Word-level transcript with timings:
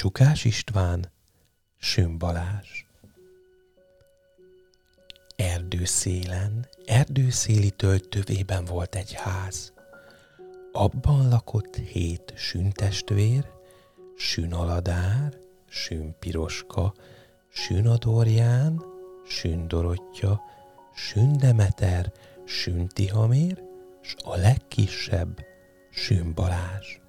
Csukás 0.00 0.44
István, 0.44 1.12
Süm 1.78 2.18
Balázs. 2.18 2.84
Erdőszélen, 5.36 6.68
erdőszéli 6.84 7.70
töltövében 7.70 8.64
volt 8.64 8.94
egy 8.94 9.12
ház. 9.12 9.72
Abban 10.72 11.28
lakott 11.28 11.76
hét 11.76 12.32
süntestvér, 12.36 13.50
sünaladár, 14.16 15.38
sünpiroska, 15.68 16.94
sünadorján, 17.48 18.84
sündorottya, 19.26 20.40
sündemeter, 20.94 22.12
süntihamér, 22.44 23.62
s 24.02 24.14
a 24.24 24.36
legkisebb 24.36 25.44
sünbalázs. 25.90 26.99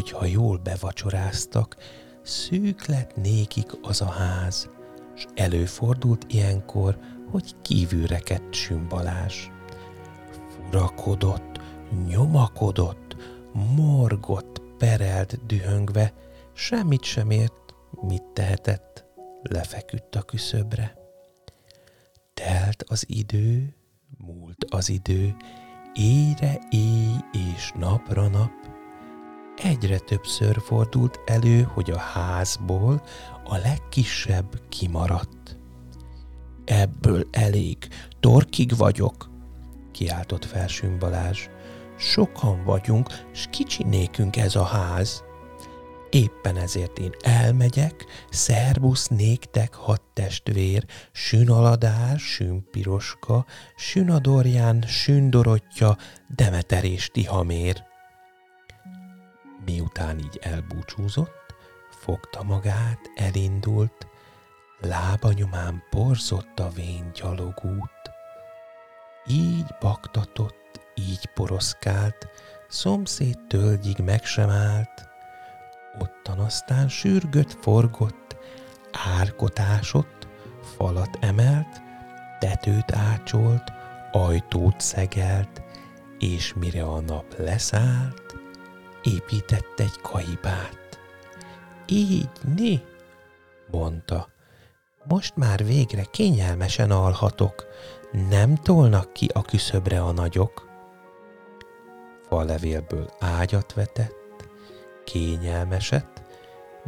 Hogyha 0.00 0.24
jól 0.24 0.56
bevacsoráztak, 0.56 1.76
szűk 2.22 2.86
lett 2.86 3.16
nékik 3.16 3.70
az 3.82 4.00
a 4.00 4.10
ház, 4.10 4.68
s 5.16 5.26
előfordult 5.34 6.24
ilyenkor, 6.28 6.98
hogy 7.30 7.54
kívülreket 7.62 8.42
sümbalás. 8.50 9.50
Furakodott, 10.48 11.60
nyomakodott, 12.08 13.16
morgott, 13.76 14.62
perelt 14.78 15.46
dühöngve, 15.46 16.12
semmit 16.52 17.02
sem 17.02 17.30
ért, 17.30 17.74
mit 18.00 18.24
tehetett, 18.24 19.04
lefeküdt 19.42 20.16
a 20.16 20.22
küszöbre. 20.22 20.94
Telt 22.34 22.82
az 22.86 23.04
idő, 23.08 23.76
múlt 24.18 24.64
az 24.68 24.88
idő, 24.88 25.36
éjre 25.94 26.58
éj 26.70 27.14
és 27.54 27.72
napra 27.78 28.28
nap, 28.28 28.50
egyre 29.62 29.98
többször 29.98 30.60
fordult 30.60 31.20
elő, 31.26 31.62
hogy 31.62 31.90
a 31.90 31.98
házból 31.98 33.02
a 33.44 33.56
legkisebb 33.56 34.60
kimaradt. 34.68 35.58
Ebből 36.64 37.28
elég, 37.30 37.76
torkig 38.20 38.76
vagyok, 38.76 39.30
kiáltott 39.92 40.44
fel 40.44 40.96
Balázs. 40.98 41.46
Sokan 41.98 42.64
vagyunk, 42.64 43.08
s 43.32 43.46
kicsi 43.50 43.84
nékünk 43.84 44.36
ez 44.36 44.54
a 44.54 44.64
ház. 44.64 45.22
Éppen 46.10 46.56
ezért 46.56 46.98
én 46.98 47.10
elmegyek, 47.20 48.04
szerbusz 48.30 49.06
néktek 49.06 49.74
hat 49.74 50.02
testvér, 50.12 50.84
sünaladár, 51.12 52.18
sünpiroska, 52.18 53.46
sünadorján, 53.76 54.82
sündorottya, 54.86 55.96
Demeter 56.28 56.84
és 56.84 57.08
Tihamér. 57.12 57.89
Miután 59.64 60.18
így 60.18 60.38
elbúcsúzott, 60.42 61.54
fogta 61.90 62.42
magát, 62.42 63.00
elindult, 63.14 64.06
lábanyomán 64.80 65.82
porzott 65.90 66.60
a 66.60 66.68
vén 66.68 67.10
gyalogút. 67.14 67.90
Így 69.26 69.74
baktatott, 69.80 70.80
így 70.94 71.28
poroszkált, 71.34 72.28
szomszéd 72.68 73.38
tölgyig 73.48 73.98
meg 73.98 74.24
sem 74.24 74.48
állt, 74.48 75.08
ottan 75.98 76.38
aztán 76.38 76.88
sürgött, 76.88 77.56
forgott, 77.60 78.36
árkotásott, 79.18 80.28
falat 80.76 81.18
emelt, 81.20 81.80
tetőt 82.38 82.92
ácsolt, 82.92 83.72
ajtót 84.12 84.80
szegelt, 84.80 85.62
és 86.18 86.54
mire 86.54 86.82
a 86.82 87.00
nap 87.00 87.38
leszállt, 87.38 88.29
épített 89.02 89.80
egy 89.80 90.00
kaibát. 90.00 91.00
Így, 91.86 92.30
né, 92.56 92.80
mondta. 93.70 94.28
Most 95.04 95.36
már 95.36 95.64
végre 95.64 96.04
kényelmesen 96.04 96.90
alhatok, 96.90 97.66
nem 98.28 98.54
tolnak 98.54 99.12
ki 99.12 99.30
a 99.32 99.42
küszöbre 99.42 100.02
a 100.02 100.12
nagyok. 100.12 100.68
Falevélből 102.28 103.10
ágyat 103.18 103.72
vetett, 103.72 104.48
kényelmeset, 105.04 106.22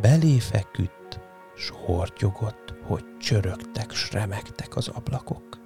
belé 0.00 0.38
feküdt, 0.38 1.20
s 1.56 1.72
hortyogott, 1.84 2.74
hogy 2.86 3.16
csörögtek, 3.18 3.90
s 3.90 4.12
remegtek 4.12 4.76
az 4.76 4.88
ablakok. 4.88 5.58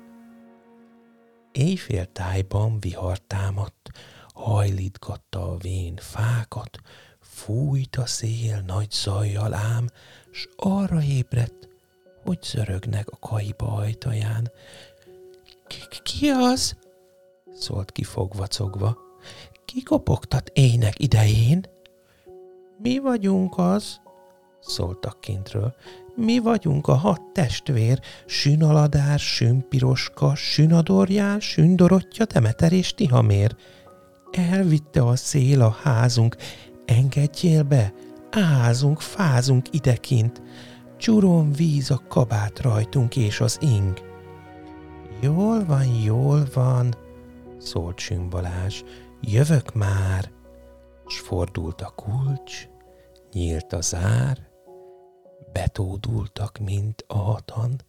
Éjfél 1.53 2.13
tájban 2.13 2.81
vihar 2.81 3.19
támadt, 3.19 3.91
hajlítgatta 4.35 5.51
a 5.51 5.57
vén 5.57 5.97
fákat, 5.97 6.79
fújt 7.21 7.97
a 7.97 8.07
szél 8.07 8.63
nagy 8.67 8.91
zajjal 8.91 9.55
ám, 9.55 9.89
s 10.31 10.49
arra 10.57 11.03
ébredt, 11.03 11.69
hogy 12.25 12.43
zörögnek 12.43 13.09
a 13.09 13.19
kaiba 13.19 13.73
ajtaján. 13.73 14.51
Ki 16.03 16.29
az? 16.29 16.77
szólt 17.55 17.93
ki 17.93 18.05
fogvacogva. 18.05 18.99
Ki 19.65 19.83
kopogtat 19.83 20.51
ének 20.53 20.99
idején? 20.99 21.65
Mi 22.79 22.99
vagyunk 22.99 23.59
az? 23.59 24.01
szóltak 24.61 25.21
kintről. 25.21 25.75
Mi 26.17 26.39
vagyunk 26.39 26.87
a 26.87 26.95
hat 26.95 27.21
testvér, 27.33 28.01
sünaladár, 28.27 29.19
sünpiroska, 29.19 30.35
sünadorján, 30.35 31.41
sündorottya, 31.41 32.25
Demeter 32.25 32.73
és 32.73 32.95
Tihamér. 32.95 33.57
Elvitte 34.37 35.03
a 35.03 35.17
szél 35.17 35.63
a 35.63 35.71
házunk, 35.83 36.37
engedjél 36.85 37.63
be, 37.63 37.93
ázunk, 38.31 39.01
fázunk 39.01 39.67
idekint, 39.71 40.43
csuron 40.97 41.53
víz 41.53 41.91
a 41.91 42.03
kabát 42.09 42.61
rajtunk 42.61 43.17
és 43.17 43.41
az 43.41 43.59
ing. 43.61 44.03
Jól 45.21 45.65
van, 45.65 45.85
jól 45.85 46.47
van, 46.55 46.95
szólt 47.59 47.99
Sümbalás, 47.99 48.85
jövök 49.21 49.75
már, 49.75 50.31
s 51.07 51.19
fordult 51.19 51.81
a 51.81 51.93
kulcs, 51.97 52.69
nyílt 53.33 53.73
a 53.73 53.81
zár, 53.81 54.39
betódultak, 55.53 56.59
mint 56.59 57.05
a 57.07 57.19
hatan, 57.19 57.81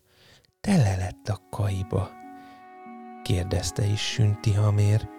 tele 0.62 0.96
lett 0.96 1.28
a 1.28 1.42
kaiba. 1.50 2.10
Kérdezte 3.24 3.86
is 3.86 4.02
Sünti 4.02 4.52
Hamér, 4.52 5.10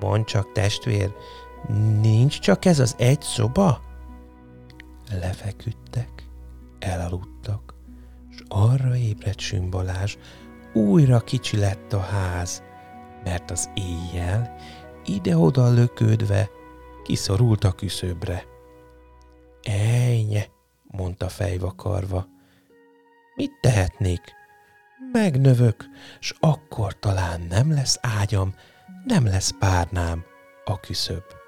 Mondd 0.00 0.24
csak, 0.24 0.52
testvér, 0.52 1.14
nincs 2.00 2.38
csak 2.38 2.64
ez 2.64 2.78
az 2.78 2.94
egy 2.98 3.22
szoba? 3.22 3.80
Lefeküdtek, 5.20 6.28
elaludtak, 6.78 7.74
s 8.30 8.42
arra 8.48 8.96
ébredt 8.96 9.38
Sümbalázs, 9.38 10.16
újra 10.72 11.20
kicsi 11.20 11.56
lett 11.56 11.92
a 11.92 12.00
ház, 12.00 12.62
mert 13.24 13.50
az 13.50 13.70
éjjel 13.74 14.56
ide-oda 15.04 15.70
löködve 15.70 16.48
kiszorult 17.02 17.64
a 17.64 17.72
küszöbre. 17.72 18.44
Ejnye, 19.62 20.46
mondta 20.82 21.28
fejvakarva. 21.28 22.26
Mit 23.34 23.52
tehetnék? 23.60 24.20
Megnövök, 25.12 25.84
s 26.20 26.34
akkor 26.40 26.98
talán 26.98 27.40
nem 27.40 27.72
lesz 27.72 27.98
ágyam, 28.00 28.54
nem 29.04 29.26
lesz 29.26 29.50
párnám 29.58 30.24
a 30.64 30.80
küszöb. 30.80 31.39